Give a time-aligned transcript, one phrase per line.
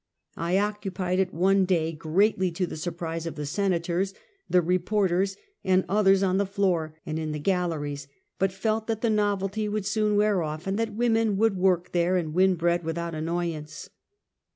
[0.35, 4.15] I occupied it one day, greatly to the surprise of the Senators,
[4.49, 8.07] the reporters, and others on the floor and in the galleries;
[8.39, 12.17] but felt that the novelty would soon wear off, and that women would work there
[12.17, 13.91] and win bread without annoyance.